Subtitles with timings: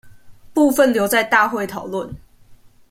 [0.51, 2.15] 部分留在大會討論